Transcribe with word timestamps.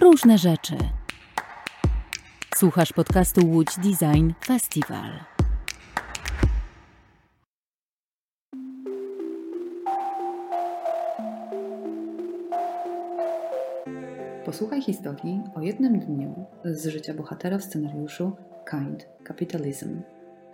różne 0.00 0.38
rzeczy. 0.38 0.76
Słuchasz 2.56 2.92
podcastu 2.92 3.46
Łódź 3.46 3.68
Design 3.76 4.30
Festival. 4.44 5.10
Posłuchaj 14.44 14.82
historii 14.82 15.40
o 15.54 15.60
jednym 15.60 15.98
dniu 15.98 16.46
z 16.64 16.86
życia 16.86 17.14
bohatera 17.14 17.58
w 17.58 17.64
scenariuszu 17.64 18.36
Kind 18.70 19.08
Capitalism. 19.28 20.02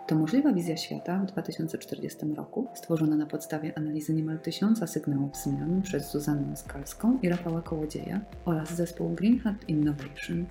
To 0.07 0.15
możliwa 0.15 0.53
wizja 0.53 0.77
świata 0.77 1.19
w 1.19 1.25
2040 1.25 2.25
roku, 2.35 2.67
stworzona 2.73 3.15
na 3.15 3.25
podstawie 3.25 3.77
analizy 3.77 4.13
niemal 4.13 4.39
tysiąca 4.39 4.87
sygnałów 4.87 5.37
zmian 5.37 5.81
przez 5.81 6.11
Zuzannę 6.11 6.57
Skalską 6.57 7.19
i 7.21 7.29
Rafała 7.29 7.61
Kołodzieja 7.61 8.21
oraz 8.45 8.75
zespół 8.75 9.09
Green 9.09 9.39
Hat 9.39 9.55
Innovation, 9.67 10.45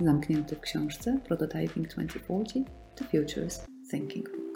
zamknięty 0.00 0.56
w 0.56 0.60
książce 0.60 1.18
Prototyping 1.24 1.88
2040– 1.88 2.64
The 2.96 3.04
Futures 3.04 3.66
Thinking 3.90 4.30
Book. 4.30 4.46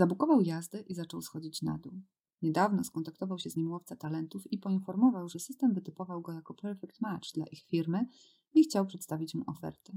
Zabukował 0.00 0.40
jazdę 0.40 0.80
i 0.80 0.94
zaczął 0.94 1.22
schodzić 1.22 1.62
na 1.62 1.78
dół. 1.78 2.00
Niedawno 2.42 2.84
skontaktował 2.84 3.38
się 3.38 3.50
z 3.50 3.56
nim 3.56 3.70
łowca 3.70 3.96
talentów 3.96 4.52
i 4.52 4.58
poinformował, 4.58 5.28
że 5.28 5.38
system 5.38 5.74
wytypował 5.74 6.20
go 6.20 6.32
jako 6.32 6.54
perfect 6.54 7.00
match 7.00 7.32
dla 7.34 7.46
ich 7.46 7.62
firmy 7.62 8.06
i 8.54 8.62
chciał 8.62 8.86
przedstawić 8.86 9.34
mu 9.34 9.44
ofertę. 9.46 9.92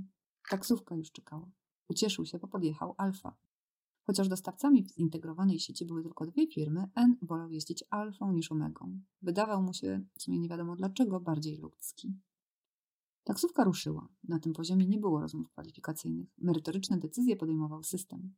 Taksówka 0.50 0.96
już 0.96 1.12
czekała. 1.12 1.52
Ucieszył 1.90 2.26
się, 2.26 2.40
bo 2.40 2.48
podjechał 2.48 2.96
Alfa. 2.98 3.36
Chociaż 4.06 4.28
dostawcami 4.28 4.84
w 4.84 4.92
zintegrowanej 4.92 5.60
sieci 5.60 5.86
były 5.86 6.04
tylko 6.04 6.26
dwie 6.26 6.48
firmy, 6.48 6.90
N 6.96 7.18
wolał 7.22 7.52
jeździć 7.52 7.84
Alfą 7.90 8.32
niż 8.32 8.52
Omegą. 8.52 9.00
Wydawał 9.22 9.64
mu 9.64 9.74
się, 9.74 10.06
w 10.18 10.22
sumie 10.22 10.40
nie 10.40 10.50
wiadomo 10.50 10.76
dlaczego, 10.76 11.20
bardziej 11.20 11.58
ludzki. 11.58 12.18
Taksówka 13.24 13.64
ruszyła. 13.64 14.08
Na 14.24 14.40
tym 14.40 14.54
poziomie 14.54 14.88
nie 14.88 15.00
było 15.00 15.20
rozmów 15.20 15.50
kwalifikacyjnych. 15.50 16.28
Merytoryczne 16.38 16.98
decyzje 16.98 17.36
podejmował 17.36 17.84
system. 17.84 18.34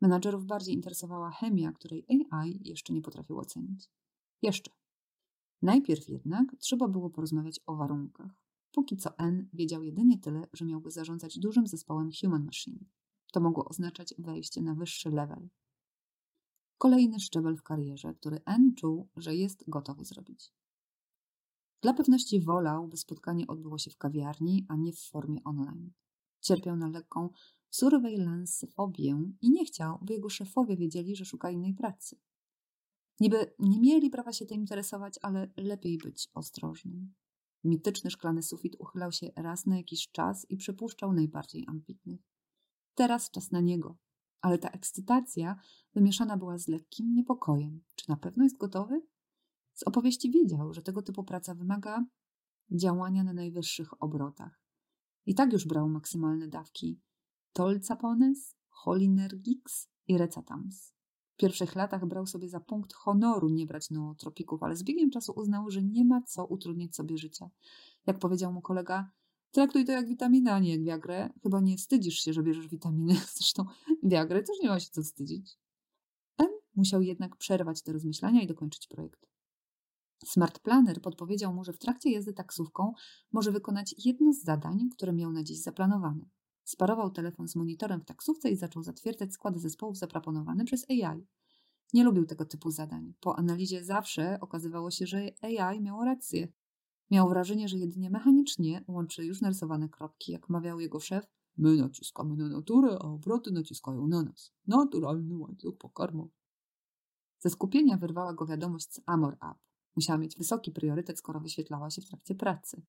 Menadżerów 0.00 0.46
bardziej 0.46 0.74
interesowała 0.74 1.30
chemia, 1.30 1.72
której 1.72 2.06
AI 2.30 2.60
jeszcze 2.64 2.92
nie 2.92 3.02
potrafił 3.02 3.38
ocenić. 3.38 3.90
Jeszcze. 4.42 4.70
Najpierw 5.62 6.08
jednak 6.08 6.56
trzeba 6.58 6.88
było 6.88 7.10
porozmawiać 7.10 7.60
o 7.66 7.76
warunkach. 7.76 8.30
Póki 8.72 8.96
co 8.96 9.18
N 9.18 9.48
wiedział 9.52 9.82
jedynie 9.82 10.18
tyle, 10.18 10.46
że 10.52 10.64
miałby 10.64 10.90
zarządzać 10.90 11.38
dużym 11.38 11.66
zespołem 11.66 12.10
Human 12.20 12.44
Machine. 12.44 12.84
To 13.32 13.40
mogło 13.40 13.64
oznaczać 13.64 14.14
wejście 14.18 14.62
na 14.62 14.74
wyższy 14.74 15.10
level. 15.10 15.48
Kolejny 16.78 17.20
szczebel 17.20 17.56
w 17.56 17.62
karierze, 17.62 18.14
który 18.14 18.40
N 18.46 18.74
czuł, 18.74 19.08
że 19.16 19.34
jest 19.34 19.64
gotowy 19.68 20.04
zrobić. 20.04 20.52
Dla 21.80 21.94
pewności 21.94 22.40
wolał, 22.40 22.88
by 22.88 22.96
spotkanie 22.96 23.46
odbyło 23.46 23.78
się 23.78 23.90
w 23.90 23.96
kawiarni, 23.96 24.66
a 24.68 24.76
nie 24.76 24.92
w 24.92 25.00
formie 25.00 25.44
online. 25.44 25.92
Cierpiał 26.40 26.76
na 26.76 26.88
lekką 26.88 27.30
surveillance-fobię 27.74 29.32
i 29.40 29.50
nie 29.50 29.64
chciał, 29.64 29.98
by 30.02 30.12
jego 30.12 30.28
szefowie 30.28 30.76
wiedzieli, 30.76 31.16
że 31.16 31.24
szuka 31.24 31.50
innej 31.50 31.74
pracy. 31.74 32.20
Niby 33.20 33.54
nie 33.58 33.80
mieli 33.80 34.10
prawa 34.10 34.32
się 34.32 34.46
tym 34.46 34.60
interesować, 34.60 35.18
ale 35.22 35.52
lepiej 35.56 35.98
być 35.98 36.28
ostrożnym. 36.34 37.14
Mityczny 37.64 38.10
szklany 38.10 38.42
sufit 38.42 38.76
uchylał 38.78 39.12
się 39.12 39.30
raz 39.36 39.66
na 39.66 39.76
jakiś 39.76 40.10
czas 40.10 40.46
i 40.50 40.56
przepuszczał 40.56 41.12
najbardziej 41.12 41.64
ambitnych. 41.68 42.20
Teraz 42.94 43.30
czas 43.30 43.50
na 43.50 43.60
niego, 43.60 43.98
ale 44.40 44.58
ta 44.58 44.68
ekscytacja 44.68 45.56
wymieszana 45.94 46.36
była 46.36 46.58
z 46.58 46.68
lekkim 46.68 47.14
niepokojem. 47.14 47.84
Czy 47.94 48.08
na 48.08 48.16
pewno 48.16 48.44
jest 48.44 48.58
gotowy? 48.58 49.02
Z 49.74 49.82
opowieści 49.82 50.30
wiedział, 50.30 50.72
że 50.72 50.82
tego 50.82 51.02
typu 51.02 51.24
praca 51.24 51.54
wymaga 51.54 52.04
działania 52.70 53.24
na 53.24 53.32
najwyższych 53.32 54.02
obrotach. 54.02 54.60
I 55.26 55.34
tak 55.34 55.52
już 55.52 55.66
brał 55.66 55.88
maksymalne 55.88 56.48
dawki 56.48 57.00
Tolcapones, 57.54 58.56
Cholinergix 58.68 59.88
i 60.08 60.18
Recatams. 60.18 60.94
W 61.34 61.36
pierwszych 61.36 61.74
latach 61.74 62.06
brał 62.06 62.26
sobie 62.26 62.48
za 62.48 62.60
punkt 62.60 62.92
honoru 62.92 63.48
nie 63.48 63.66
brać 63.66 63.90
nootropików, 63.90 64.62
ale 64.62 64.76
z 64.76 64.82
biegiem 64.82 65.10
czasu 65.10 65.32
uznał, 65.36 65.70
że 65.70 65.82
nie 65.82 66.04
ma 66.04 66.22
co 66.22 66.46
utrudniać 66.46 66.96
sobie 66.96 67.18
życia. 67.18 67.50
Jak 68.06 68.18
powiedział 68.18 68.52
mu 68.52 68.62
kolega, 68.62 69.10
traktuj 69.50 69.84
to 69.84 69.92
jak 69.92 70.08
witaminę, 70.08 70.52
a 70.52 70.58
nie 70.58 70.70
jak 70.70 70.84
wiagrę. 70.84 71.30
Chyba 71.42 71.60
nie 71.60 71.76
wstydzisz 71.76 72.18
się, 72.18 72.32
że 72.32 72.42
bierzesz 72.42 72.68
witaminy. 72.68 73.14
Zresztą 73.36 73.64
wiagrę 74.02 74.42
też 74.42 74.56
nie 74.62 74.68
ma 74.68 74.80
się 74.80 74.90
co 74.90 75.02
wstydzić. 75.02 75.58
M 76.38 76.48
musiał 76.74 77.02
jednak 77.02 77.36
przerwać 77.36 77.82
te 77.82 77.92
rozmyślania 77.92 78.42
i 78.42 78.46
dokończyć 78.46 78.86
projekt. 78.86 79.26
Smart 80.24 80.58
Planner 80.58 81.00
podpowiedział 81.00 81.54
mu, 81.54 81.64
że 81.64 81.72
w 81.72 81.78
trakcie 81.78 82.10
jazdy 82.10 82.32
taksówką 82.32 82.92
może 83.32 83.52
wykonać 83.52 83.94
jedno 84.04 84.32
z 84.32 84.42
zadań, 84.42 84.88
które 84.92 85.12
miał 85.12 85.32
na 85.32 85.42
dziś 85.42 85.62
zaplanowane. 85.62 86.24
Sparował 86.64 87.10
telefon 87.10 87.48
z 87.48 87.56
monitorem 87.56 88.00
w 88.00 88.04
taksówce 88.04 88.50
i 88.50 88.56
zaczął 88.56 88.82
zatwierdzać 88.82 89.32
składy 89.32 89.58
zespołów 89.58 89.98
zaproponowane 89.98 90.64
przez 90.64 90.86
AI. 90.90 91.26
Nie 91.92 92.04
lubił 92.04 92.26
tego 92.26 92.44
typu 92.44 92.70
zadań. 92.70 93.14
Po 93.20 93.38
analizie 93.38 93.84
zawsze 93.84 94.38
okazywało 94.40 94.90
się, 94.90 95.06
że 95.06 95.30
AI 95.42 95.80
miało 95.80 96.04
rację. 96.04 96.48
Miał 97.10 97.28
wrażenie, 97.28 97.68
że 97.68 97.78
jedynie 97.78 98.10
mechanicznie 98.10 98.84
łączy 98.88 99.24
już 99.24 99.40
narysowane 99.40 99.88
kropki, 99.88 100.32
jak 100.32 100.48
mawiał 100.48 100.80
jego 100.80 101.00
szef. 101.00 101.26
My 101.56 101.76
naciskamy 101.76 102.36
na 102.36 102.48
naturę, 102.48 102.98
a 103.00 103.06
obroty 103.06 103.52
naciskają 103.52 104.06
na 104.06 104.22
nas. 104.22 104.52
Naturalny 104.66 105.36
łańcuch 105.38 105.76
pokarmowy. 105.78 106.30
Ze 107.38 107.50
skupienia 107.50 107.96
wyrwała 107.96 108.34
go 108.34 108.46
wiadomość 108.46 108.94
z 108.94 109.00
Amor 109.06 109.32
App. 109.34 109.58
Musiała 109.96 110.18
mieć 110.18 110.36
wysoki 110.36 110.72
priorytet, 110.72 111.18
skoro 111.18 111.40
wyświetlała 111.40 111.90
się 111.90 112.02
w 112.02 112.06
trakcie 112.08 112.34
pracy. 112.34 112.82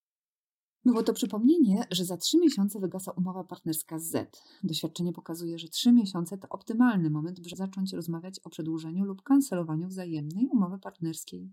Było 0.86 1.04
to 1.04 1.14
przypomnienie, 1.14 1.88
że 1.92 2.06
za 2.06 2.18
trzy 2.18 2.38
miesiące 2.38 2.80
wygasa 2.80 3.12
umowa 3.12 3.44
partnerska 3.44 4.00
z 4.00 4.04
Z. 4.04 4.42
Doświadczenie 4.64 5.14
pokazuje, 5.14 5.60
że 5.60 5.68
trzy 5.68 5.92
miesiące 5.92 6.38
to 6.38 6.50
optymalny 6.50 7.10
moment, 7.10 7.40
by 7.40 7.50
zacząć 7.56 7.94
rozmawiać 7.94 8.40
o 8.40 8.50
przedłużeniu 8.50 9.06
lub 9.06 9.22
kancelowaniu 9.22 9.88
wzajemnej 9.88 10.48
umowy 10.48 10.80
partnerskiej. 10.80 11.52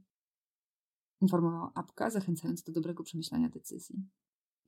Informowała 1.21 1.73
apka, 1.75 2.11
zachęcając 2.11 2.63
do 2.63 2.73
dobrego 2.73 3.03
przemyślenia 3.03 3.49
decyzji. 3.49 4.09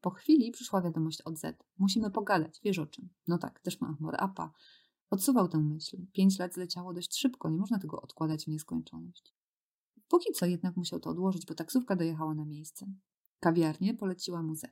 Po 0.00 0.10
chwili 0.10 0.50
przyszła 0.50 0.82
wiadomość 0.82 1.22
od 1.22 1.38
Z. 1.38 1.64
Musimy 1.78 2.10
pogadać, 2.10 2.60
wiesz 2.64 2.78
o 2.78 2.86
czym. 2.86 3.08
No 3.26 3.38
tak, 3.38 3.60
też 3.60 3.81
ma 3.81 3.96
Amor 3.98 4.14
Appa. 4.19 4.52
Odsuwał 5.10 5.48
tę 5.48 5.58
myśl. 5.58 6.06
Pięć 6.12 6.38
lat 6.38 6.54
zleciało 6.54 6.94
dość 6.94 7.19
szybko, 7.19 7.50
nie 7.50 7.58
można 7.58 7.78
tego 7.78 8.02
odkładać 8.02 8.44
w 8.44 8.48
nieskończoność. 8.48 9.34
Póki 10.08 10.32
co 10.32 10.46
jednak 10.46 10.76
musiał 10.76 11.00
to 11.00 11.10
odłożyć, 11.10 11.46
bo 11.46 11.54
taksówka 11.54 11.96
dojechała 11.96 12.34
na 12.34 12.44
miejsce. 12.44 12.86
Kawiarnię 13.44 13.94
poleciła 13.94 14.43
mu 14.43 14.55
Z. 14.55 14.66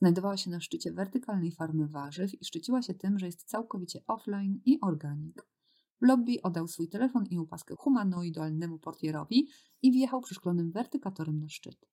Znajdowała 0.00 0.36
się 0.36 0.50
na 0.50 0.60
szczycie 0.60 0.92
wertykalnej 0.92 1.52
farmy 1.52 1.88
warzyw 1.88 2.42
i 2.42 2.44
szczyciła 2.44 2.82
się 2.82 2.94
tym, 2.94 3.18
że 3.18 3.26
jest 3.26 3.44
całkowicie 3.44 4.00
offline 4.06 4.60
i 4.64 4.80
organik. 4.80 5.46
W 6.00 6.06
lobby 6.06 6.42
oddał 6.42 6.68
swój 6.68 6.88
telefon 6.88 7.26
i 7.26 7.38
upaskę 7.38 7.74
humanoidalnemu 7.78 8.78
portierowi 8.78 9.48
i 9.82 9.92
wjechał 9.92 10.20
przeszklonym 10.20 10.70
wertykatorem 10.70 11.40
na 11.40 11.48
szczyt. 11.48 11.86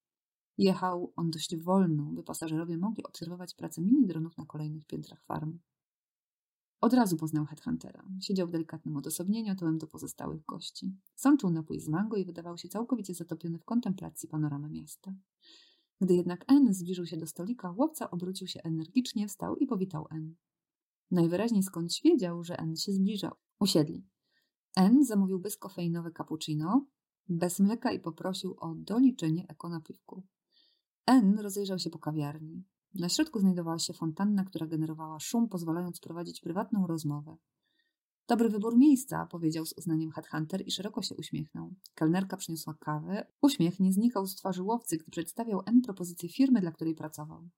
Jechał 0.58 1.14
on 1.16 1.32
dość 1.32 1.56
wolno, 1.56 2.04
by 2.04 2.24
pasażerowie 2.24 2.78
mogli 2.78 3.04
obserwować 3.04 3.54
pracę 3.54 3.82
mini-dronów 3.82 4.38
na 4.38 4.46
kolejnych 4.46 4.86
piętrach 4.86 5.24
farmy. 5.24 5.60
Od 6.82 6.94
razu 6.94 7.18
poznał 7.18 7.46
Headhuntera. 7.46 8.04
Siedział 8.22 8.48
w 8.48 8.52
delikatnym 8.52 8.98
odosobnieniu, 8.98 9.56
tyłem 9.56 9.78
do 9.78 9.88
pozostałych 9.88 10.46
gości. 10.46 10.96
Sączył 11.16 11.50
napój 11.50 11.80
z 11.80 11.90
mango 11.90 12.18
i 12.18 12.26
wydawał 12.26 12.58
się 12.58 12.70
całkowicie 12.70 13.14
zatopiony 13.14 13.60
w 13.60 13.66
kontemplacji 13.66 14.30
panoramy 14.30 14.70
miasta. 14.70 15.14
Gdy 16.02 16.14
jednak 16.14 16.46
N 16.48 16.74
zbliżył 16.74 17.06
się 17.06 17.18
do 17.18 17.28
stolika, 17.28 17.72
łowca 17.72 18.12
obrócił 18.12 18.48
się 18.48 18.62
energicznie, 18.64 19.28
wstał 19.28 19.56
i 19.56 19.68
powitał 19.68 20.08
N. 20.12 20.36
Najwyraźniej 21.12 21.64
skądś 21.64 22.02
wiedział, 22.02 22.44
że 22.44 22.58
N 22.58 22.76
się 22.76 22.92
zbliżał. 22.92 23.32
Usiedli. 23.60 24.08
N 24.76 25.06
zamówił 25.06 25.40
bezkofeinowe 25.40 26.12
cappuccino, 26.12 26.86
bez 27.30 27.60
mleka 27.60 27.92
i 27.92 28.00
poprosił 28.00 28.56
o 28.60 28.76
doliczenie 28.76 29.48
ekonapiwku. 29.48 30.24
N 31.08 31.40
rozejrzał 31.40 31.80
się 31.80 31.90
po 31.90 32.00
kawiarni. 32.00 32.64
Na 32.94 33.10
środku 33.10 33.40
znajdowała 33.40 33.80
się 33.80 33.94
fontanna, 33.94 34.44
która 34.44 34.68
generowała 34.68 35.20
szum, 35.20 35.50
pozwalając 35.50 36.00
prowadzić 36.00 36.42
prywatną 36.42 36.88
rozmowę. 36.88 37.38
Dobry 38.28 38.50
wybór 38.50 38.78
miejsca, 38.78 39.26
powiedział 39.26 39.66
z 39.66 39.74
uznaniem 39.78 40.12
headhunter 40.12 40.68
i 40.68 40.72
szeroko 40.72 41.02
się 41.02 41.16
uśmiechnął. 41.16 41.74
Kelnerka 41.96 42.38
przyniosła 42.38 42.74
kawę. 42.80 43.28
Uśmiech 43.42 43.80
nie 43.80 43.94
znikał 43.94 44.28
z 44.28 44.36
twarzy 44.36 44.64
łowcy, 44.64 44.98
gdy 44.98 45.12
przedstawiał 45.12 45.62
N 45.66 45.82
propozycję 45.82 46.30
firmy, 46.30 46.62
dla 46.62 46.72
której 46.72 46.96
pracował. 46.96 47.50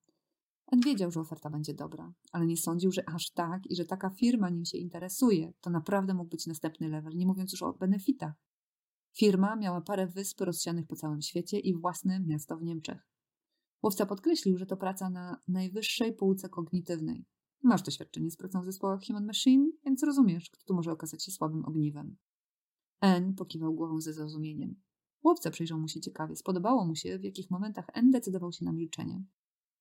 N 0.72 0.80
wiedział, 0.80 1.12
że 1.12 1.20
oferta 1.20 1.50
będzie 1.50 1.74
dobra, 1.74 2.14
ale 2.32 2.46
nie 2.46 2.58
sądził, 2.58 2.92
że 2.92 3.10
aż 3.10 3.30
tak 3.30 3.62
i 3.70 3.76
że 3.76 3.86
taka 3.86 4.10
firma 4.10 4.50
nim 4.50 4.66
się 4.66 4.78
interesuje. 4.78 5.54
To 5.62 5.70
naprawdę 5.70 6.14
mógł 6.14 6.30
być 6.30 6.48
następny 6.48 6.90
level, 6.90 7.16
nie 7.16 7.28
mówiąc 7.28 7.52
już 7.52 7.64
o 7.64 7.74
benefitach. 7.74 8.34
Firma 9.18 9.56
miała 9.56 9.82
parę 9.82 10.08
wysp 10.08 10.42
rozsianych 10.42 10.88
po 10.88 10.96
całym 10.96 11.22
świecie 11.22 11.60
i 11.60 11.74
własne 11.74 12.20
miasto 12.20 12.58
w 12.58 12.64
Niemczech. 12.64 13.08
Łowca 13.84 14.06
podkreślił, 14.06 14.58
że 14.58 14.66
to 14.66 14.78
praca 14.78 15.10
na 15.10 15.42
najwyższej 15.48 16.14
półce 16.14 16.50
kognitywnej. 16.50 17.26
Masz 17.64 17.82
doświadczenie 17.82 18.32
z 18.32 18.38
pracą 18.38 18.62
w 18.62 18.66
zespołach 18.66 19.04
Human 19.08 19.26
Machine, 19.26 19.72
więc 19.86 20.04
rozumiesz, 20.04 20.50
kto 20.50 20.66
tu 20.66 20.74
może 20.74 20.92
okazać 20.92 21.24
się 21.24 21.32
słabym 21.32 21.66
ogniwem. 21.66 22.18
N 23.02 23.34
pokiwał 23.36 23.74
głową 23.74 24.02
ze 24.02 24.14
zrozumieniem. 24.14 24.76
Łowca 25.24 25.52
przyjrzał 25.52 25.80
mu 25.80 25.88
się 25.88 26.02
ciekawie. 26.02 26.36
Spodobało 26.36 26.86
mu 26.86 26.96
się, 26.96 27.20
w 27.20 27.24
jakich 27.24 27.52
momentach 27.52 27.86
N 27.94 28.12
decydował 28.12 28.52
się 28.52 28.66
na 28.66 28.72
milczenie. 28.72 29.24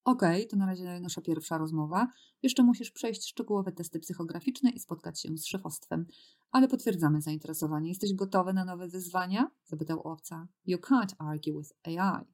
Okej, 0.04 0.36
okay, 0.36 0.46
to 0.50 0.56
na 0.56 0.66
razie 0.66 1.00
nasza 1.00 1.20
pierwsza 1.20 1.58
rozmowa. 1.58 2.08
Jeszcze 2.42 2.62
musisz 2.62 2.90
przejść 2.90 3.28
szczegółowe 3.28 3.72
testy 3.72 4.00
psychograficzne 4.00 4.70
i 4.70 4.78
spotkać 4.78 5.20
się 5.20 5.36
z 5.36 5.46
szefostwem. 5.46 6.06
Ale 6.50 6.68
potwierdzamy 6.68 7.20
zainteresowanie. 7.20 7.88
Jesteś 7.88 8.14
gotowy 8.14 8.52
na 8.52 8.64
nowe 8.64 8.88
wyzwania? 8.88 9.50
Zapytał 9.64 10.00
łowca. 10.04 10.48
You 10.64 10.78
can't 10.78 11.14
argue 11.18 11.58
with 11.58 11.72
AI. 11.84 12.24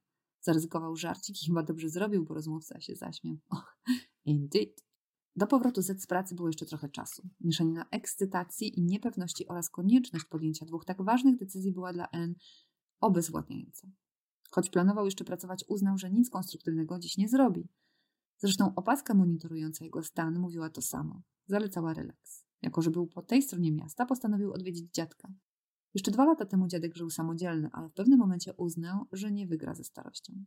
Zaryzykował 0.40 0.96
żarcik 0.96 1.42
i 1.42 1.46
chyba 1.46 1.62
dobrze 1.62 1.88
zrobił, 1.88 2.24
bo 2.24 2.34
rozmówca 2.34 2.80
się 2.80 2.96
zaśmiał. 2.96 3.36
Oh, 3.48 3.66
indeed. 4.24 4.91
Do 5.36 5.46
powrotu 5.46 5.82
Z 5.82 6.02
z 6.02 6.06
pracy 6.06 6.34
było 6.34 6.48
jeszcze 6.48 6.66
trochę 6.66 6.88
czasu. 6.88 7.28
Mieszanina 7.40 7.86
ekscytacji 7.90 8.78
i 8.78 8.82
niepewności 8.82 9.48
oraz 9.48 9.70
konieczność 9.70 10.24
podjęcia 10.24 10.66
dwóch 10.66 10.84
tak 10.84 11.02
ważnych 11.02 11.36
decyzji 11.36 11.72
była 11.72 11.92
dla 11.92 12.08
N 12.12 12.34
obezwładniająca. 13.00 13.88
Choć 14.50 14.70
planował 14.70 15.04
jeszcze 15.04 15.24
pracować, 15.24 15.64
uznał, 15.68 15.98
że 15.98 16.10
nic 16.10 16.30
konstruktywnego 16.30 16.98
dziś 16.98 17.16
nie 17.16 17.28
zrobi. 17.28 17.68
Zresztą 18.38 18.74
opaska 18.74 19.14
monitorująca 19.14 19.84
jego 19.84 20.02
stan 20.02 20.38
mówiła 20.38 20.70
to 20.70 20.82
samo. 20.82 21.22
Zalecała 21.46 21.94
relaks. 21.94 22.44
Jako, 22.62 22.82
że 22.82 22.90
był 22.90 23.06
po 23.06 23.22
tej 23.22 23.42
stronie 23.42 23.72
miasta, 23.72 24.06
postanowił 24.06 24.52
odwiedzić 24.52 24.94
dziadka. 24.94 25.32
Jeszcze 25.94 26.10
dwa 26.10 26.24
lata 26.24 26.46
temu 26.46 26.68
dziadek 26.68 26.96
żył 26.96 27.10
samodzielny, 27.10 27.70
ale 27.72 27.88
w 27.88 27.92
pewnym 27.92 28.18
momencie 28.18 28.54
uznał, 28.54 29.06
że 29.12 29.32
nie 29.32 29.46
wygra 29.46 29.74
ze 29.74 29.84
starością. 29.84 30.44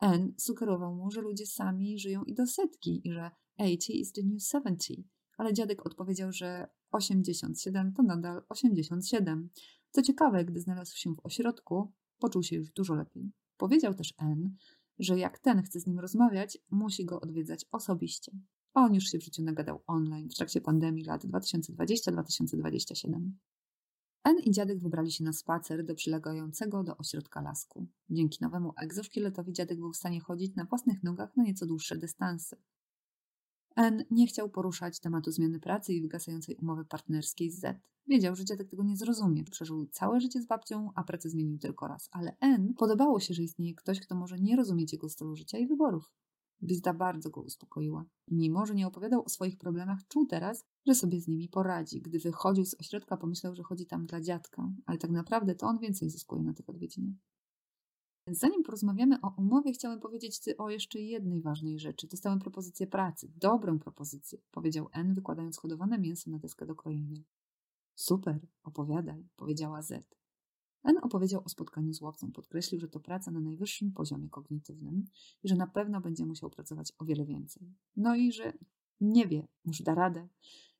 N 0.00 0.34
sugerował 0.38 0.94
mu, 0.94 1.10
że 1.10 1.20
ludzie 1.20 1.46
sami 1.46 1.98
żyją 1.98 2.24
i 2.24 2.34
do 2.34 2.46
setki 2.46 3.08
i 3.08 3.12
że 3.12 3.30
80 3.58 3.90
is 3.90 4.12
the 4.12 4.22
new 4.22 4.42
70, 4.42 5.08
ale 5.36 5.52
dziadek 5.52 5.86
odpowiedział, 5.86 6.32
że 6.32 6.68
87 6.90 7.92
to 7.92 8.02
nadal 8.02 8.42
87. 8.48 9.50
Co 9.90 10.02
ciekawe, 10.02 10.44
gdy 10.44 10.60
znalazł 10.60 10.96
się 10.96 11.14
w 11.14 11.26
ośrodku, 11.26 11.92
poczuł 12.18 12.42
się 12.42 12.56
już 12.56 12.70
dużo 12.70 12.94
lepiej. 12.94 13.32
Powiedział 13.56 13.94
też 13.94 14.14
N, 14.18 14.56
że 14.98 15.18
jak 15.18 15.38
ten 15.38 15.62
chce 15.62 15.80
z 15.80 15.86
nim 15.86 15.98
rozmawiać, 15.98 16.58
musi 16.70 17.04
go 17.04 17.20
odwiedzać 17.20 17.64
osobiście. 17.72 18.32
On 18.74 18.94
już 18.94 19.04
się 19.04 19.18
w 19.18 19.24
życiu 19.24 19.42
nagadał 19.42 19.82
online 19.86 20.28
w 20.28 20.34
trakcie 20.34 20.60
pandemii 20.60 21.04
lat 21.04 21.24
2020-2027. 21.24 23.30
N 24.24 24.38
i 24.38 24.50
dziadek 24.50 24.78
wybrali 24.78 25.12
się 25.12 25.24
na 25.24 25.32
spacer 25.32 25.84
do 25.84 25.94
przylegającego 25.94 26.84
do 26.84 26.96
ośrodka 26.96 27.40
lasku. 27.40 27.86
Dzięki 28.10 28.38
nowemu 28.40 28.72
egzoszkieletowi 28.82 29.52
dziadek 29.52 29.78
był 29.78 29.92
w 29.92 29.96
stanie 29.96 30.20
chodzić 30.20 30.56
na 30.56 30.64
własnych 30.64 31.02
nogach 31.02 31.36
na 31.36 31.44
nieco 31.44 31.66
dłuższe 31.66 31.96
dystanse. 31.96 32.56
N 33.78 34.04
nie 34.10 34.26
chciał 34.26 34.50
poruszać 34.50 35.00
tematu 35.00 35.30
zmiany 35.30 35.60
pracy 35.60 35.94
i 35.94 36.02
wygasającej 36.02 36.56
umowy 36.56 36.84
partnerskiej 36.84 37.50
z 37.50 37.60
Z. 37.60 37.80
Wiedział, 38.06 38.36
że 38.36 38.44
dziadek 38.44 38.70
tego 38.70 38.82
nie 38.84 38.96
zrozumie. 38.96 39.44
Przeżył 39.44 39.86
całe 39.86 40.20
życie 40.20 40.42
z 40.42 40.46
babcią, 40.46 40.90
a 40.94 41.04
pracę 41.04 41.30
zmienił 41.30 41.58
tylko 41.58 41.88
raz. 41.88 42.08
Ale 42.12 42.36
N 42.40 42.74
podobało 42.74 43.20
się, 43.20 43.34
że 43.34 43.42
istnieje 43.42 43.74
ktoś, 43.74 44.00
kto 44.00 44.14
może 44.14 44.38
nie 44.38 44.56
rozumieć 44.56 44.92
jego 44.92 45.08
stylu 45.08 45.36
życia 45.36 45.58
i 45.58 45.66
wyborów. 45.66 46.12
Wizda 46.62 46.94
bardzo 46.94 47.30
go 47.30 47.42
uspokoiła. 47.42 48.04
Mimo, 48.28 48.66
że 48.66 48.74
nie 48.74 48.86
opowiadał 48.86 49.24
o 49.24 49.28
swoich 49.28 49.58
problemach, 49.58 49.98
czuł 50.08 50.26
teraz, 50.26 50.64
że 50.86 50.94
sobie 50.94 51.20
z 51.20 51.28
nimi 51.28 51.48
poradzi. 51.48 52.00
Gdy 52.02 52.18
wychodził 52.18 52.64
z 52.64 52.80
ośrodka, 52.80 53.16
pomyślał, 53.16 53.54
że 53.54 53.62
chodzi 53.62 53.86
tam 53.86 54.06
dla 54.06 54.20
dziadka, 54.20 54.72
ale 54.86 54.98
tak 54.98 55.10
naprawdę 55.10 55.54
to 55.54 55.66
on 55.66 55.78
więcej 55.78 56.10
zyskuje 56.10 56.42
na 56.42 56.52
tych 56.52 56.68
odwiedzinach. 56.68 57.16
Zanim 58.30 58.62
porozmawiamy 58.62 59.20
o 59.20 59.34
umowie, 59.36 59.72
chciałem 59.72 60.00
powiedzieć 60.00 60.38
Ci 60.38 60.56
o 60.56 60.70
jeszcze 60.70 61.00
jednej 61.00 61.42
ważnej 61.42 61.78
rzeczy. 61.78 62.06
Dostałem 62.06 62.38
propozycję 62.38 62.86
pracy. 62.86 63.32
Dobrą 63.36 63.78
propozycję, 63.78 64.38
powiedział 64.50 64.88
N, 64.92 65.14
wykładając 65.14 65.58
hodowane 65.58 65.98
mięso 65.98 66.30
na 66.30 66.38
deskę 66.38 66.66
do 66.66 66.74
krojenia. 66.74 67.22
Super, 67.94 68.40
opowiadaj, 68.62 69.28
powiedziała 69.36 69.82
Z. 69.82 70.16
N 70.84 70.98
opowiedział 71.02 71.42
o 71.44 71.48
spotkaniu 71.48 71.92
z 71.94 72.00
łowcą. 72.00 72.32
Podkreślił, 72.32 72.80
że 72.80 72.88
to 72.88 73.00
praca 73.00 73.30
na 73.30 73.40
najwyższym 73.40 73.92
poziomie 73.92 74.28
kognitywnym 74.28 75.04
i 75.42 75.48
że 75.48 75.56
na 75.56 75.66
pewno 75.66 76.00
będzie 76.00 76.26
musiał 76.26 76.50
pracować 76.50 76.92
o 76.98 77.04
wiele 77.04 77.24
więcej. 77.24 77.74
No 77.96 78.16
i 78.16 78.32
że 78.32 78.52
nie 79.00 79.26
wie, 79.26 79.48
może 79.64 79.84
da 79.84 79.94
radę. 79.94 80.28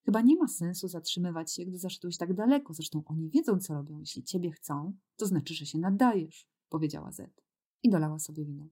Chyba 0.04 0.20
nie 0.20 0.36
ma 0.36 0.48
sensu 0.48 0.88
zatrzymywać 0.88 1.54
się, 1.54 1.64
gdy 1.64 1.78
zaszedłeś 1.78 2.16
tak 2.16 2.34
daleko. 2.34 2.74
Zresztą 2.74 3.02
oni 3.06 3.30
wiedzą, 3.30 3.58
co 3.58 3.74
robią. 3.74 3.98
Jeśli 3.98 4.24
ciebie 4.24 4.50
chcą, 4.50 4.92
to 5.16 5.26
znaczy, 5.26 5.54
że 5.54 5.66
się 5.66 5.78
nadajesz 5.78 6.46
powiedziała 6.68 7.12
Z 7.12 7.42
i 7.82 7.90
dolała 7.90 8.18
sobie 8.18 8.44
wino. 8.44 8.68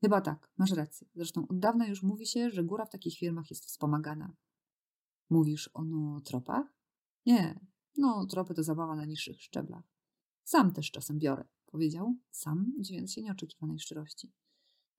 Chyba 0.00 0.20
tak, 0.20 0.50
masz 0.58 0.70
rację. 0.70 1.08
Zresztą 1.14 1.48
od 1.48 1.58
dawna 1.58 1.86
już 1.86 2.02
mówi 2.02 2.26
się, 2.26 2.50
że 2.50 2.64
góra 2.64 2.84
w 2.84 2.90
takich 2.90 3.18
firmach 3.18 3.50
jest 3.50 3.64
wspomagana. 3.64 4.36
Mówisz 5.30 5.70
o 5.74 5.84
nootropach? 5.84 6.66
Nie, 7.26 7.60
no 7.96 8.26
tropy 8.26 8.54
to 8.54 8.62
zabawa 8.62 8.96
na 8.96 9.04
niższych 9.04 9.42
szczeblach. 9.42 9.84
Sam 10.44 10.72
też 10.72 10.90
czasem 10.90 11.18
biorę, 11.18 11.44
powiedział, 11.66 12.16
sam, 12.30 12.72
dziwiąc 12.78 13.12
się 13.12 13.22
nieoczekiwanej 13.22 13.78
szczerości. 13.78 14.32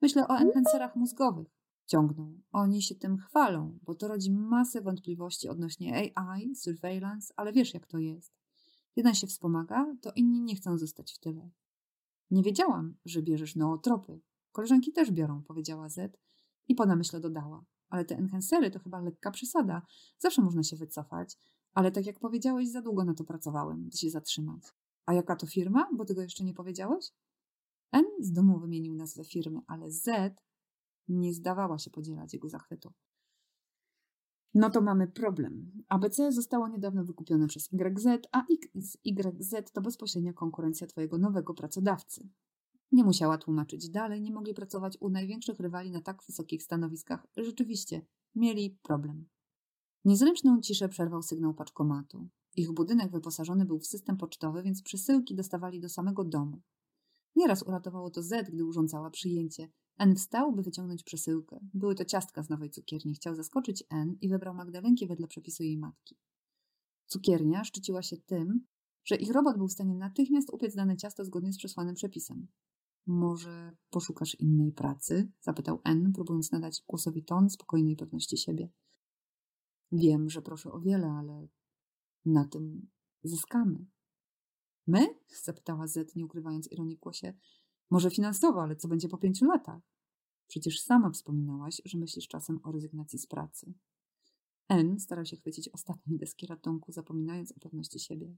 Myślę 0.01 0.27
o 0.27 0.37
enhancerach 0.37 0.95
mózgowych. 0.95 1.47
Ciągnął. 1.85 2.41
Oni 2.51 2.81
się 2.81 2.95
tym 2.95 3.17
chwalą, 3.17 3.79
bo 3.83 3.95
to 3.95 4.07
rodzi 4.07 4.31
masę 4.31 4.81
wątpliwości 4.81 5.49
odnośnie 5.49 6.11
AI, 6.15 6.55
surveillance, 6.55 7.33
ale 7.37 7.53
wiesz 7.53 7.73
jak 7.73 7.87
to 7.87 7.97
jest. 7.97 8.33
Jeden 8.95 9.15
się 9.15 9.27
wspomaga, 9.27 9.95
to 10.01 10.11
inni 10.15 10.41
nie 10.41 10.55
chcą 10.55 10.77
zostać 10.77 11.13
w 11.13 11.19
tyle. 11.19 11.49
Nie 12.31 12.43
wiedziałam, 12.43 12.95
że 13.05 13.21
bierzesz 13.21 13.55
nootropy. 13.55 14.21
Koleżanki 14.51 14.91
też 14.91 15.11
biorą, 15.11 15.43
powiedziała 15.43 15.89
Z 15.89 16.17
i 16.67 16.75
po 16.75 16.85
namyśle 16.85 17.19
dodała. 17.19 17.65
Ale 17.89 18.05
te 18.05 18.15
enhancery 18.15 18.71
to 18.71 18.79
chyba 18.79 19.01
lekka 19.01 19.31
przesada. 19.31 19.81
Zawsze 20.19 20.41
można 20.41 20.63
się 20.63 20.75
wycofać. 20.75 21.37
Ale 21.73 21.91
tak 21.91 22.05
jak 22.05 22.19
powiedziałeś, 22.19 22.69
za 22.69 22.81
długo 22.81 23.05
na 23.05 23.13
to 23.13 23.23
pracowałem, 23.23 23.89
by 23.89 23.97
się 23.97 24.09
zatrzymać. 24.09 24.63
A 25.05 25.13
jaka 25.13 25.35
to 25.35 25.47
firma? 25.47 25.89
Bo 25.93 26.05
tego 26.05 26.21
jeszcze 26.21 26.43
nie 26.43 26.53
powiedziałeś? 26.53 27.05
N 27.91 28.05
z 28.19 28.31
domu 28.31 28.59
wymienił 28.59 28.95
nazwę 28.95 29.23
firmy, 29.23 29.59
ale 29.67 29.91
Z 29.91 30.35
nie 31.07 31.33
zdawała 31.33 31.79
się 31.79 31.89
podzielać 31.89 32.33
jego 32.33 32.49
zachwytu. 32.49 32.93
No 34.59 34.69
to 34.69 34.81
mamy 34.81 35.07
problem. 35.07 35.71
ABC 35.87 36.31
zostało 36.31 36.67
niedawno 36.67 37.03
wykupione 37.03 37.47
przez 37.47 37.69
YZ, 37.71 38.07
a 38.31 38.45
YZ 39.05 39.71
to 39.73 39.81
bezpośrednia 39.81 40.33
konkurencja 40.33 40.87
Twojego 40.87 41.17
nowego 41.17 41.53
pracodawcy. 41.53 42.29
Nie 42.91 43.03
musiała 43.03 43.37
tłumaczyć 43.37 43.89
dalej, 43.89 44.21
nie 44.21 44.31
mogli 44.31 44.53
pracować 44.53 44.97
u 44.99 45.09
największych 45.09 45.59
rywali 45.59 45.91
na 45.91 46.01
tak 46.01 46.23
wysokich 46.27 46.63
stanowiskach. 46.63 47.27
Rzeczywiście, 47.37 48.05
mieli 48.35 48.79
problem. 48.83 49.25
Niezręczną 50.05 50.61
ciszę 50.61 50.89
przerwał 50.89 51.21
sygnał 51.21 51.53
paczkomatu. 51.53 52.29
Ich 52.55 52.71
budynek 52.71 53.11
wyposażony 53.11 53.65
był 53.65 53.79
w 53.79 53.87
system 53.87 54.17
pocztowy, 54.17 54.63
więc 54.63 54.81
przesyłki 54.81 55.35
dostawali 55.35 55.79
do 55.79 55.89
samego 55.89 56.23
domu. 56.23 56.61
Nieraz 57.35 57.63
uratowało 57.63 58.09
to 58.09 58.23
Z, 58.23 58.49
gdy 58.49 58.65
urządzała 58.65 59.09
przyjęcie. 59.09 59.69
N 59.99 60.15
wstał, 60.15 60.53
by 60.53 60.63
wyciągnąć 60.63 61.03
przesyłkę. 61.03 61.59
Były 61.73 61.95
to 61.95 62.05
ciastka 62.05 62.43
z 62.43 62.49
nowej 62.49 62.69
cukierni. 62.69 63.13
Chciał 63.13 63.35
zaskoczyć 63.35 63.83
N 63.89 64.17
i 64.21 64.29
wybrał 64.29 64.53
Magdalenki 64.53 65.07
wedle 65.07 65.27
przepisu 65.27 65.63
jej 65.63 65.77
matki. 65.77 66.17
Cukiernia 67.05 67.63
szczyciła 67.63 68.01
się 68.01 68.17
tym, 68.17 68.65
że 69.05 69.15
ich 69.15 69.31
robot 69.31 69.57
był 69.57 69.67
w 69.67 69.71
stanie 69.71 69.95
natychmiast 69.95 70.49
upiec 70.49 70.75
dane 70.75 70.97
ciasto 70.97 71.25
zgodnie 71.25 71.53
z 71.53 71.57
przesłanym 71.57 71.95
przepisem. 71.95 72.47
Może 73.07 73.75
poszukasz 73.89 74.35
innej 74.35 74.71
pracy? 74.71 75.31
zapytał 75.41 75.81
N, 75.83 76.13
próbując 76.13 76.51
nadać 76.51 76.83
głosowi 76.87 77.23
ton 77.23 77.49
spokojnej 77.49 77.95
pewności 77.95 78.37
siebie. 78.37 78.69
Wiem, 79.91 80.29
że 80.29 80.41
proszę 80.41 80.71
o 80.71 80.79
wiele, 80.79 81.11
ale 81.11 81.47
na 82.25 82.45
tym 82.45 82.89
zyskamy. 83.23 83.85
My? 84.87 85.07
zapytała 85.43 85.87
Z, 85.87 86.15
nie 86.15 86.25
ukrywając 86.25 86.71
ironii 86.71 86.95
w 86.95 86.99
głosie. 86.99 87.33
Może 87.89 88.11
finansowo, 88.11 88.63
ale 88.63 88.75
co 88.75 88.87
będzie 88.87 89.09
po 89.09 89.17
pięciu 89.17 89.45
latach? 89.45 89.81
Przecież 90.47 90.81
sama 90.81 91.09
wspominałaś, 91.09 91.81
że 91.85 91.97
myślisz 91.97 92.27
czasem 92.27 92.59
o 92.63 92.71
rezygnacji 92.71 93.19
z 93.19 93.27
pracy. 93.27 93.73
N 94.69 94.99
starał 94.99 95.25
się 95.25 95.37
chwycić 95.37 95.69
ostatniej 95.69 96.19
deski 96.19 96.47
ratunku, 96.47 96.91
zapominając 96.91 97.51
o 97.51 97.59
pewności 97.59 97.99
siebie. 97.99 98.35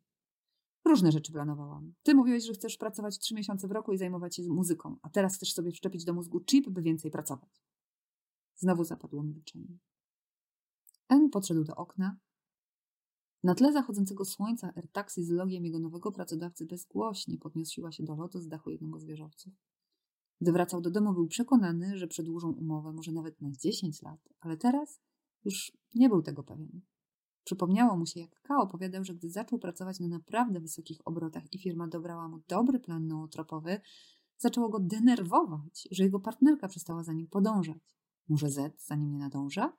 Różne 0.85 1.11
rzeczy 1.11 1.31
planowałam. 1.31 1.93
Ty 2.03 2.15
mówiłeś, 2.15 2.45
że 2.45 2.53
chcesz 2.53 2.77
pracować 2.77 3.19
trzy 3.19 3.35
miesiące 3.35 3.67
w 3.67 3.71
roku 3.71 3.93
i 3.93 3.97
zajmować 3.97 4.35
się 4.35 4.43
muzyką, 4.43 4.97
a 5.01 5.09
teraz 5.09 5.35
chcesz 5.35 5.53
sobie 5.53 5.71
wszczepić 5.71 6.05
do 6.05 6.13
mózgu 6.13 6.41
chip, 6.41 6.69
by 6.69 6.81
więcej 6.81 7.11
pracować. 7.11 7.63
Znowu 8.55 8.83
zapadło 8.83 9.23
milczenie. 9.23 9.77
N 11.09 11.29
podszedł 11.29 11.63
do 11.63 11.75
okna, 11.75 12.17
na 13.43 13.55
tle 13.55 13.73
zachodzącego 13.73 14.25
słońca 14.25 14.73
air-taxi 14.75 15.23
z 15.23 15.29
logiem 15.29 15.65
jego 15.65 15.79
nowego 15.79 16.11
pracodawcy 16.11 16.65
bezgłośnie 16.65 17.37
podniosła 17.37 17.91
się 17.91 18.03
do 18.03 18.15
lotu 18.15 18.39
z 18.39 18.47
dachu 18.47 18.69
jednego 18.69 18.99
z 18.99 19.05
wieżowców. 19.05 19.53
Gdy 20.41 20.51
wracał 20.51 20.81
do 20.81 20.91
domu, 20.91 21.13
był 21.13 21.27
przekonany, 21.27 21.97
że 21.97 22.07
przedłużą 22.07 22.51
umowę, 22.51 22.93
może 22.93 23.11
nawet 23.11 23.41
na 23.41 23.51
10 23.51 24.01
lat, 24.01 24.29
ale 24.39 24.57
teraz 24.57 25.01
już 25.45 25.77
nie 25.95 26.09
był 26.09 26.21
tego 26.21 26.43
pewien. 26.43 26.81
Przypomniało 27.43 27.97
mu 27.97 28.05
się, 28.05 28.19
jak 28.19 28.41
K 28.41 28.57
opowiadał, 28.57 29.03
że 29.03 29.15
gdy 29.15 29.29
zaczął 29.29 29.59
pracować 29.59 29.99
na 29.99 30.07
naprawdę 30.07 30.59
wysokich 30.59 30.99
obrotach 31.05 31.53
i 31.53 31.59
firma 31.59 31.87
dobrała 31.87 32.27
mu 32.27 32.39
dobry 32.47 32.79
plan 32.79 33.07
nootropowy, 33.07 33.81
Zaczęło 34.41 34.69
go 34.69 34.79
denerwować, 34.79 35.87
że 35.91 36.03
jego 36.03 36.19
partnerka 36.19 36.67
przestała 36.67 37.03
za 37.03 37.13
nim 37.13 37.27
podążać. 37.27 37.97
Może 38.29 38.49
Z 38.49 38.85
za 38.85 38.95
nim 38.95 39.11
nie 39.11 39.19
nadąża? 39.19 39.77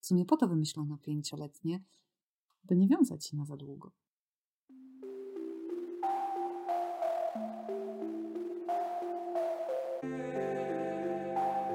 W 0.00 0.06
sumie 0.06 0.24
po 0.24 0.36
to 0.36 0.48
wymyślono 0.48 0.98
pięcioletnie, 0.98 1.84
by 2.64 2.76
nie 2.76 2.88
wiązać 2.88 3.26
się 3.26 3.36
na 3.36 3.44
za 3.44 3.56
długo. 3.56 3.90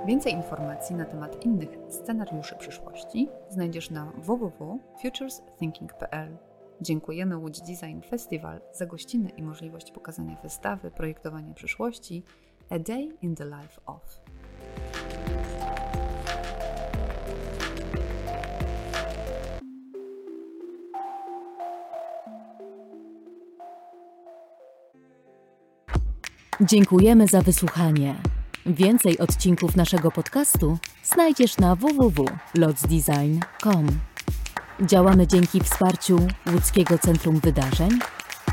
Więcej 0.08 0.34
informacji 0.34 0.96
na 0.96 1.06
temat 1.06 1.46
innych 1.46 1.70
scenariuszy 1.90 2.56
przyszłości 2.56 3.30
znajdziesz 3.50 3.90
na 3.90 4.06
www.futuresthinking.pl. 4.06 6.38
Dziękujemy 6.82 7.38
Łódź 7.38 7.62
Design 7.62 8.02
Festival 8.10 8.62
za 8.74 8.86
gościnę 8.86 9.30
i 9.30 9.44
możliwość 9.44 9.92
pokazania 9.92 10.38
wystawy 10.44 10.92
Projektowanie 10.92 11.54
przyszłości 11.54 12.24
A 12.70 12.80
Day 12.80 13.18
in 13.22 13.36
the 13.36 13.46
Life 13.46 13.82
of. 13.86 14.22
Dziękujemy 26.62 27.28
za 27.28 27.42
wysłuchanie. 27.42 28.16
Więcej 28.66 29.20
odcinków 29.20 29.76
naszego 29.76 30.12
podcastu 30.12 30.78
znajdziesz 31.04 31.58
na 31.58 31.76
www.lotsdesign.com. 31.76 33.88
Działamy 34.82 35.28
dzięki 35.28 35.60
wsparciu 35.60 36.28
Łódzkiego 36.54 36.98
Centrum 36.98 37.40
Wydarzeń, 37.40 37.90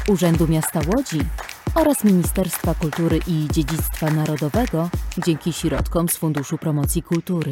Urzędu 0.08 0.48
Miasta 0.48 0.80
Łodzi 0.94 1.20
oraz 1.74 2.04
Ministerstwa 2.04 2.74
Kultury 2.74 3.20
i 3.26 3.48
Dziedzictwa 3.52 4.10
Narodowego 4.10 4.88
dzięki 5.26 5.52
środkom 5.52 6.08
z 6.08 6.16
Funduszu 6.16 6.58
Promocji 6.58 7.02
Kultury. 7.02 7.50